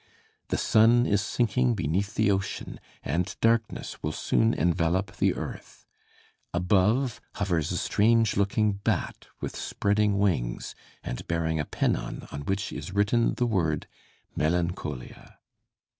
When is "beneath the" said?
1.75-2.31